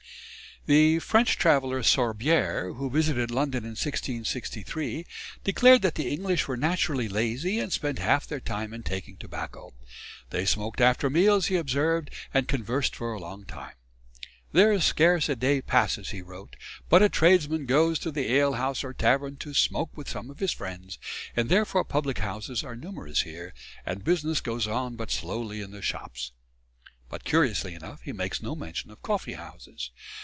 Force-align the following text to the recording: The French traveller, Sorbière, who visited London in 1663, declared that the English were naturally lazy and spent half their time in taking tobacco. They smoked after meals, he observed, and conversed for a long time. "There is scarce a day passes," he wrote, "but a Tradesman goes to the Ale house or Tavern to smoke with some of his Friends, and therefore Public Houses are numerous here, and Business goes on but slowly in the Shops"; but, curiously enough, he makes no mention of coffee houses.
The 0.67 0.99
French 0.99 1.39
traveller, 1.39 1.81
Sorbière, 1.81 2.77
who 2.77 2.91
visited 2.91 3.31
London 3.31 3.63
in 3.63 3.71
1663, 3.71 5.07
declared 5.43 5.81
that 5.81 5.95
the 5.95 6.11
English 6.13 6.47
were 6.47 6.55
naturally 6.55 7.07
lazy 7.07 7.57
and 7.59 7.73
spent 7.73 7.97
half 7.97 8.27
their 8.27 8.39
time 8.39 8.71
in 8.71 8.83
taking 8.83 9.17
tobacco. 9.17 9.73
They 10.29 10.45
smoked 10.45 10.79
after 10.79 11.09
meals, 11.09 11.47
he 11.47 11.55
observed, 11.55 12.11
and 12.31 12.47
conversed 12.47 12.95
for 12.95 13.11
a 13.11 13.19
long 13.19 13.43
time. 13.43 13.73
"There 14.51 14.71
is 14.71 14.85
scarce 14.85 15.29
a 15.29 15.35
day 15.35 15.63
passes," 15.63 16.09
he 16.11 16.21
wrote, 16.21 16.55
"but 16.89 17.01
a 17.01 17.09
Tradesman 17.09 17.65
goes 17.65 17.97
to 17.97 18.11
the 18.11 18.31
Ale 18.35 18.53
house 18.53 18.83
or 18.83 18.93
Tavern 18.93 19.37
to 19.37 19.55
smoke 19.55 19.89
with 19.97 20.07
some 20.07 20.29
of 20.29 20.37
his 20.37 20.51
Friends, 20.51 20.99
and 21.35 21.49
therefore 21.49 21.83
Public 21.83 22.19
Houses 22.19 22.63
are 22.63 22.75
numerous 22.75 23.21
here, 23.21 23.55
and 23.83 24.03
Business 24.03 24.41
goes 24.41 24.67
on 24.67 24.95
but 24.95 25.09
slowly 25.09 25.59
in 25.59 25.71
the 25.71 25.81
Shops"; 25.81 26.33
but, 27.09 27.23
curiously 27.23 27.73
enough, 27.73 28.03
he 28.03 28.11
makes 28.13 28.43
no 28.43 28.53
mention 28.55 28.91
of 28.91 29.01
coffee 29.01 29.33
houses. 29.33 29.89